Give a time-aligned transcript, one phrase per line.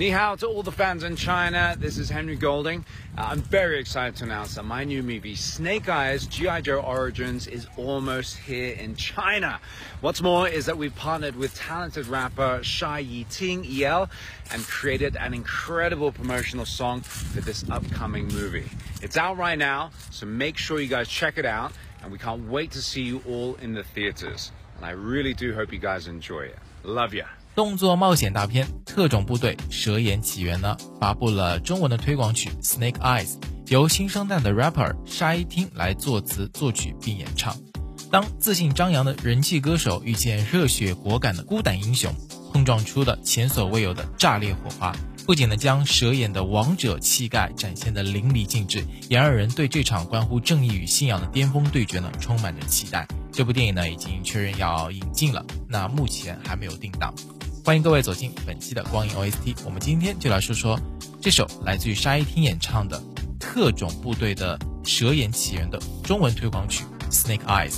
[0.00, 1.76] Ni hao to all the fans in China.
[1.78, 2.86] This is Henry Golding.
[3.18, 6.62] Uh, I'm very excited to announce that my new movie, Snake Eyes G.I.
[6.62, 9.60] Joe Origins, is almost here in China.
[10.00, 14.08] What's more is that we've partnered with talented rapper Shai Yiting EL
[14.50, 18.70] and created an incredible promotional song for this upcoming movie.
[19.02, 21.72] It's out right now, so make sure you guys check it out,
[22.02, 24.50] and we can't wait to see you all in the theaters.
[24.78, 26.58] And I really do hope you guys enjoy it.
[26.84, 27.26] Love ya.
[27.56, 33.26] 动作冒险大片《特种部队：蛇眼起源》呢，发布了中文的推广曲《Snake Eyes》，
[33.68, 37.56] 由新生代的 rapper 沙一汀来作词作曲并演唱。
[38.10, 42.14] 当自信张扬的人气歌手遇见热血果敢的孤胆英雄，
[42.52, 44.94] 碰撞出的前所未有的炸裂火花，
[45.26, 53.06] 不仅呢将蛇眼的王者气概展现的淋漓尽致，也让人对这场关乎正义与信仰的巅峰对决呢充满着期待。
[53.32, 57.12] 这部电影呢已经确认要引进了，那目前还没有定档。
[57.70, 60.76] 欢迎各位走进本期的光影 OST，我们今天就来说说
[61.20, 63.00] 这首来自于沙一汀演唱的
[63.38, 67.74] 《特种部队的蛇眼起源》的中文推广曲《Snake Eyes》。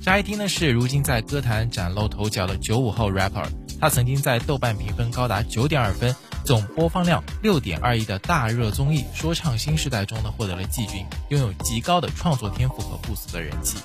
[0.00, 3.48] 沙一汀呢是如今在歌坛崭露头角的九五后 rapper，
[3.80, 13.78] 他曾经在豆瓣评分高达九点二分、总播放量六点二亿的大热综艺《说唱新时代》中呢获得了季军，拥有极高的创作天赋和不俗的人气。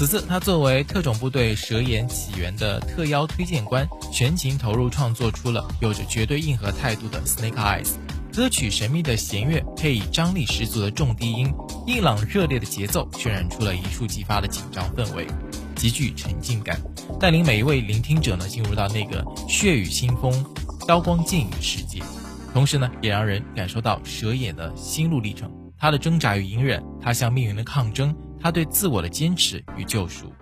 [0.00, 7.84] 此次，他作为特种部队蛇眼起源的特邀推荐官，全情投入创作出了有着绝对硬核态度的《Snake Eyes》
[8.34, 8.70] 歌曲。
[8.70, 11.52] 神秘的弦乐配以张力十足的重低音，
[11.86, 15.26] 硬朗热烈的节奏，渲染出了一触即发的紧张氛围，
[15.76, 16.80] 极具沉浸感，
[17.20, 20.32] 带领每一位聆听者呢进入到那个血雨腥风、
[20.88, 22.02] 刀光剑影的世界。
[22.54, 28.16] 同时呢，也让人感受到蛇眼的心路历程，他的挣扎与隐忍，他向命运的抗争。
[28.40, 30.32] 他对自我的坚持与救赎。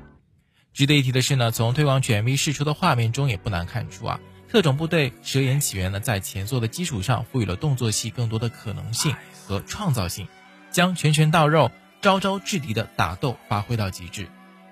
[0.73, 10.29] 值得一提的是呢，从推广犬 V 释出的画面中也不难看出啊，特种部队蛇眼起源呢，在前作的基础上赋予了动作戏更多的可能性和创造性，
[10.71, 14.29] 将拳拳到肉、招招制敌的打斗发挥到极致。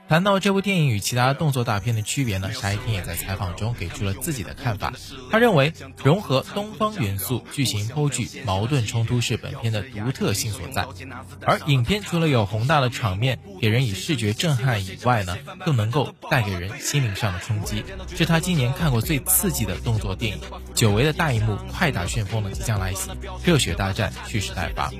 [0.09, 4.93] 谈到这部电影与其他动作大片的区别呢，沙一汀也在采访中给出了自己的看法。
[5.33, 5.73] 他认为，
[6.03, 10.87] 融合东方元素、剧情颇具矛盾冲突是本片的独特性所在。
[11.45, 17.85] 而影片除了有宏大的场面给人以视觉震撼以外呢，更能够带给人心灵上的冲击，
[18.17, 20.43] 是他今年看过最刺激的动作电影。
[20.73, 23.11] 久违的大荧幕快打旋风呢即将来袭，
[23.45, 24.93] 热血大战蓄势待发。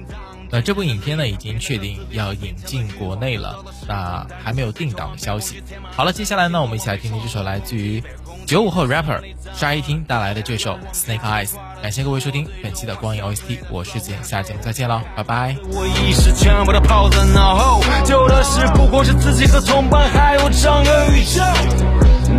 [0.49, 5.63] 那这部影片呢，已经确定要引进国内了，那还没有定档的消息。
[5.93, 8.03] 好了，接下来呢，我们一起来听听这首来自于
[8.47, 9.21] 九五后 rapper
[9.55, 11.51] 沙一汀带来的这首 Snake Eyes。
[11.83, 15.57] 感谢各位收听本期的光影 OST，我是子言，下节目再见喽，拜拜。
[15.71, 21.43] 我意识全部都抛在脑后，旧的事不过是自己和同伴，还有整个宇宙。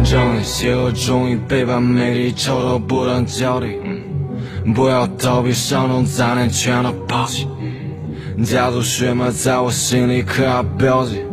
[0.03, 7.47] 正义邪恶终于背叛，美丽丑陋不断交替，嗯不要逃避伤痛，杂念全都抛弃。
[8.45, 11.23] 家族血脉在我心里刻下标记。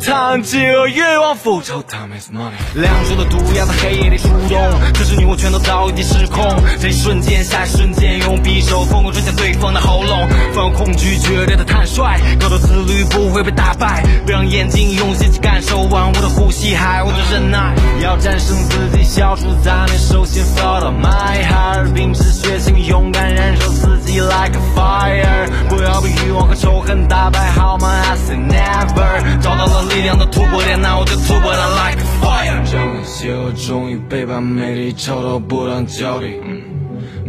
[0.00, 2.54] 贪婪和欲望，复仇，time is money。
[2.74, 4.58] 两手的毒药在黑夜里出动，
[4.94, 6.42] 可是你我全都早已经失控。
[6.80, 10.26] 这一瞬间，下一瞬间，用匕首疯狂追向对方的喉咙。
[10.54, 14.02] 放空恐惧，绝对的坦率，高度自律不会被打败。
[14.24, 17.74] 别让眼睛用心去感受，万物的呼吸，还我的忍耐。
[18.02, 25.50] 要战胜自己，消除杂念，首先 follow my heart，秉持血性，勇敢燃烧自己 like a fire。
[25.68, 29.89] 不要被欲望和仇恨打败，好吗？I say never，找到了。
[29.94, 32.70] 力量的突破点，那我就突破它 like fire。
[32.70, 36.40] 正义邪恶终于背叛，美丽丑陋不断交替。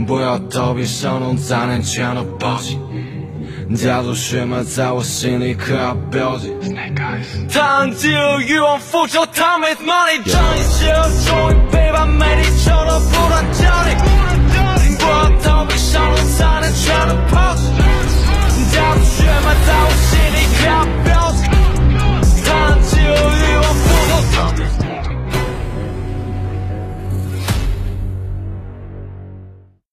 [0.05, 2.79] 不要逃避伤痛，杂念全都抛弃。
[3.75, 6.53] 家族血脉在我心里刻下标记。
[7.53, 10.22] 当饥饿欲望复仇，time is money。
[10.23, 14.10] 正义邪恶终于背叛，美丽丑陋不断交替。